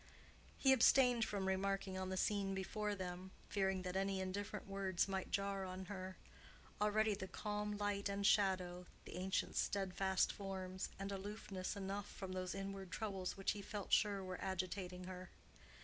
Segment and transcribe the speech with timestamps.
[0.57, 5.29] He abstained from remarking on the scene before them, fearing that any indifferent words might
[5.29, 6.17] jar on her:
[6.81, 12.55] already the calm light and shadow, the ancient steadfast forms, and aloofness enough from those
[12.55, 15.29] inward troubles which he felt sure were agitating her.